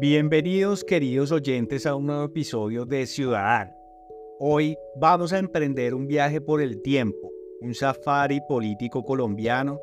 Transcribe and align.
Bienvenidos 0.00 0.82
queridos 0.82 1.30
oyentes 1.30 1.84
a 1.84 1.94
un 1.94 2.06
nuevo 2.06 2.24
episodio 2.24 2.86
de 2.86 3.04
Ciudadano. 3.04 3.74
Hoy 4.38 4.74
vamos 4.98 5.34
a 5.34 5.38
emprender 5.38 5.92
un 5.92 6.06
viaje 6.06 6.40
por 6.40 6.62
el 6.62 6.80
tiempo, 6.80 7.30
un 7.60 7.74
safari 7.74 8.40
político 8.48 9.04
colombiano, 9.04 9.78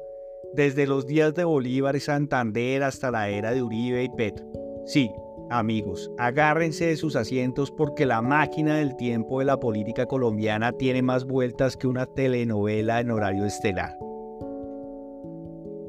desde 0.55 0.87
los 0.87 1.05
días 1.05 1.35
de 1.35 1.43
Bolívar 1.43 1.95
y 1.95 1.99
Santander 1.99 2.81
hasta 2.81 3.11
la 3.11 3.29
era 3.29 3.51
de 3.51 3.61
Uribe 3.61 4.05
y 4.05 4.09
Petro. 4.09 4.43
Sí, 4.87 5.11
amigos, 5.51 6.09
agárrense 6.17 6.87
de 6.87 6.97
sus 6.97 7.15
asientos 7.15 7.69
porque 7.69 8.07
la 8.07 8.23
máquina 8.23 8.77
del 8.77 8.95
tiempo 8.95 9.37
de 9.37 9.45
la 9.45 9.59
política 9.59 10.07
colombiana 10.07 10.71
tiene 10.71 11.03
más 11.03 11.25
vueltas 11.25 11.77
que 11.77 11.85
una 11.85 12.07
telenovela 12.07 13.01
en 13.01 13.11
horario 13.11 13.45
estelar. 13.45 13.95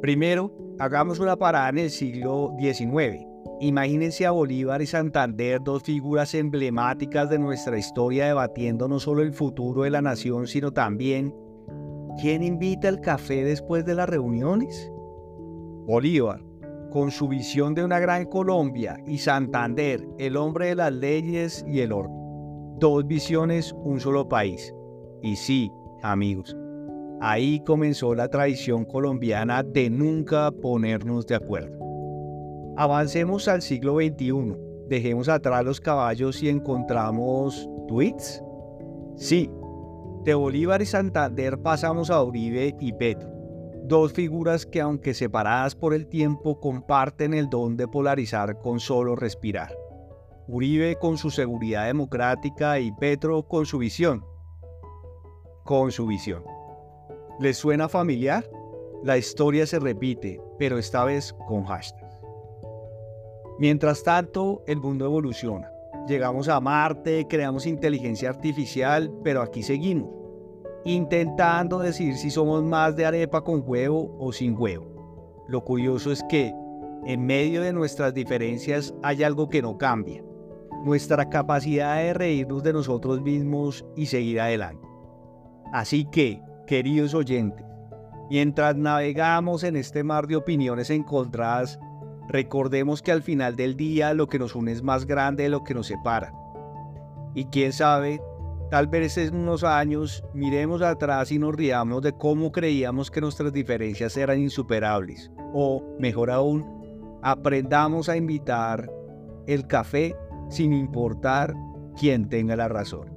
Primero, 0.03 0.53
hagamos 0.79 1.19
una 1.19 1.37
parada 1.37 1.71
en 1.71 1.79
el 1.79 1.91
siglo 1.91 2.53
XIX 2.61 3.29
Imagínense 3.61 4.25
a 4.25 4.31
Bolívar 4.31 4.81
y 4.83 4.87
Santander, 4.87 5.61
dos 5.63 5.83
figuras 5.83 6.35
emblemáticas 6.35 7.29
de 7.29 7.39
nuestra 7.39 7.77
historia, 7.77 8.27
debatiendo 8.27 8.89
no 8.89 9.01
solo 9.01 9.23
el 9.23 9.33
futuro 9.33 9.83
de 9.83 9.91
la 9.91 10.01
nación, 10.01 10.47
sino 10.47 10.73
también 10.73 11.35
quién 12.21 12.43
invita 12.43 12.89
el 12.89 13.01
café 13.01 13.45
después 13.45 13.85
de 13.85 13.95
las 13.95 14.09
reuniones. 14.09 14.91
Bolívar, 15.87 16.41
con 16.91 17.11
su 17.11 17.29
visión 17.29 17.75
de 17.75 17.85
una 17.85 17.99
gran 17.99 18.27
Colombia, 18.27 18.99
y 19.07 19.19
Santander, 19.19 20.07
el 20.19 20.37
hombre 20.37 20.69
de 20.69 20.75
las 20.77 20.93
leyes 20.93 21.65
y 21.67 21.81
el 21.81 21.93
orden. 21.93 22.13
Dos 22.79 23.07
visiones, 23.07 23.75
un 23.85 23.99
solo 24.01 24.29
país. 24.29 24.73
Y 25.23 25.37
sí, 25.37 25.71
amigos, 26.03 26.57
ahí 27.21 27.61
comenzó 27.65 28.15
la 28.15 28.29
tradición 28.29 28.85
colombiana 28.85 29.63
de 29.63 29.91
nunca 29.91 30.51
ponernos 30.53 31.27
de 31.27 31.35
acuerdo. 31.35 31.78
Avancemos 32.81 33.49
al 33.49 33.61
siglo 33.61 33.97
XXI. 33.97 34.57
Dejemos 34.87 35.29
atrás 35.29 35.65
los 35.65 35.81
caballos 35.81 36.41
y 36.45 36.49
encontramos 36.49 37.69
tweets. 37.89 38.41
Sí, 39.17 39.51
de 40.23 40.35
Bolívar 40.35 40.81
y 40.81 40.87
Santander 40.87 41.59
pasamos 41.59 42.09
a 42.09 42.23
Uribe 42.23 42.77
y 42.79 42.93
Petro, 42.93 43.29
dos 43.83 44.13
figuras 44.13 44.65
que 44.65 44.81
aunque 44.81 45.13
separadas 45.13 45.75
por 45.75 45.93
el 45.93 46.07
tiempo 46.07 46.61
comparten 46.61 47.35
el 47.35 47.51
don 47.51 47.77
de 47.77 47.89
polarizar 47.89 48.61
con 48.61 48.79
solo 48.79 49.17
respirar. 49.17 49.77
Uribe 50.47 50.95
con 51.01 51.19
su 51.19 51.31
seguridad 51.31 51.87
democrática 51.87 52.79
y 52.79 52.93
Petro 52.93 53.43
con 53.49 53.67
su 53.67 53.79
visión. 53.79 54.25
Con 55.65 55.91
su 55.91 56.07
visión. 56.07 56.45
¿Les 57.41 57.57
suena 57.57 57.89
familiar? 57.89 58.49
La 59.03 59.19
historia 59.19 59.67
se 59.67 59.81
repite, 59.81 60.41
pero 60.61 60.79
esta 60.79 61.03
vez 61.03 61.35
con 61.49 61.65
hashtag. 61.65 62.08
Mientras 63.59 64.05
tanto, 64.05 64.63
el 64.67 64.79
mundo 64.79 65.05
evoluciona. 65.05 65.71
Llegamos 66.07 66.49
a 66.49 66.61
Marte, 66.61 67.27
creamos 67.29 67.67
inteligencia 67.67 68.31
artificial, 68.31 69.13
pero 69.25 69.43
aquí 69.43 69.63
seguimos, 69.63 70.09
intentando 70.85 71.81
decir 71.81 72.17
si 72.17 72.31
somos 72.31 72.63
más 72.63 72.95
de 72.95 73.05
arepa 73.05 73.43
con 73.43 73.63
huevo 73.67 74.17
o 74.19 74.33
sin 74.33 74.57
huevo. 74.57 75.45
Lo 75.49 75.65
curioso 75.65 76.13
es 76.13 76.23
que, 76.29 76.55
en 77.05 77.27
medio 77.27 77.63
de 77.63 77.73
nuestras 77.73 78.15
diferencias, 78.15 78.95
hay 79.03 79.25
algo 79.25 79.49
que 79.49 79.61
no 79.61 79.77
cambia. 79.77 80.23
Nuestra 80.85 81.29
capacidad 81.29 81.97
de 81.97 82.15
reírnos 82.15 82.63
de 82.63 82.73
nosotros 82.73 83.21
mismos 83.21 83.85
y 83.97 84.07
seguir 84.07 84.41
adelante. 84.41 84.87
Así 85.73 86.05
que, 86.05 86.41
queridos 86.67 87.13
oyentes, 87.13 87.67
mientras 88.31 88.77
navegamos 88.77 89.65
en 89.65 89.77
este 89.77 90.05
mar 90.05 90.29
de 90.29 90.37
opiniones 90.37 90.91
encontradas, 90.91 91.79
Recordemos 92.29 93.01
que 93.01 93.13
al 93.13 93.23
final 93.23 93.57
del 93.57 93.77
día 93.77 94.13
lo 94.13 94.27
que 94.27 94.39
nos 94.39 94.55
une 94.55 94.73
es 94.73 94.83
más 94.83 95.07
grande 95.07 95.45
de 95.45 95.49
lo 95.49 95.65
que 95.65 95.75
nos 95.75 95.87
separa. 95.87 96.33
Y 97.35 97.47
quién 97.47 97.73
sabe, 97.73 98.21
tal 98.71 98.87
vez 98.87 99.17
en 99.17 99.35
unos 99.35 99.65
años 99.65 100.23
miremos 100.35 100.83
atrás 100.83 101.33
y 101.33 101.39
nos 101.39 101.55
riamos 101.55 102.03
de 102.03 102.13
cómo 102.13 102.53
creíamos 102.53 103.11
que 103.11 103.21
nuestras 103.21 103.53
diferencias 103.53 104.17
eran 104.17 104.41
insuperables. 104.41 105.31
O, 105.55 105.83
mejor 105.99 106.31
aún, 106.31 106.67
aprendamos 107.23 108.09
a 108.09 108.17
invitar 108.17 108.91
el 109.47 109.67
café 109.67 110.15
sin 110.51 110.73
importar 110.75 111.55
quién 111.99 112.29
tenga 112.29 112.57
la 112.57 112.69
razón. 112.69 113.17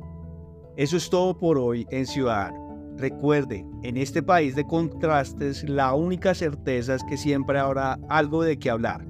Eso 0.78 0.96
es 0.96 1.10
todo 1.10 1.38
por 1.38 1.58
hoy 1.58 1.86
en 1.92 2.06
Ciudadano. 2.06 2.71
Recuerde, 3.02 3.66
en 3.82 3.98
este 3.98 4.22
país 4.22 4.56
de 4.56 4.64
contrastes, 4.64 5.68
la 5.68 5.96
única 5.96 6.36
certeza 6.36 6.94
es 6.94 7.04
que 7.06 7.18
siempre 7.18 7.58
habrá 7.58 7.98
algo 8.10 8.44
de 8.44 8.60
qué 8.60 8.70
hablar 8.70 9.08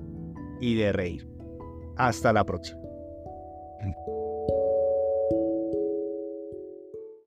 y 0.61 0.75
de 0.75 0.93
reír. 0.93 1.27
Hasta 1.97 2.31
la 2.31 2.45
próxima. 2.45 2.79